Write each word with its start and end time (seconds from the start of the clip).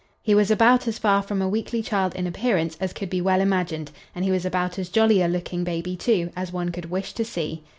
He 0.23 0.33
was 0.33 0.49
about 0.49 0.87
as 0.87 0.97
far 0.97 1.21
from 1.21 1.43
a 1.43 1.47
weakly 1.47 1.83
child 1.83 2.15
in 2.15 2.25
appearance 2.25 2.75
as 2.81 2.91
could 2.91 3.07
be 3.11 3.21
well 3.21 3.39
imagined 3.39 3.91
and 4.15 4.25
he 4.25 4.31
was 4.31 4.47
about 4.47 4.79
as 4.79 4.89
jolly 4.89 5.21
a 5.21 5.27
looking 5.27 5.63
baby, 5.63 5.95
too, 5.95 6.31
as 6.35 6.51
one 6.51 6.69
could 6.69 6.89
wish 6.89 7.13
to 7.13 7.23
see. 7.23 7.61